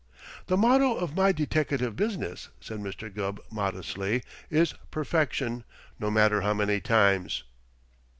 [0.47, 3.13] "The motto of my deteckative business," said Mr.
[3.13, 5.63] Gubb modestly, "is 'Perfection,
[5.99, 7.43] no matter how many times.'"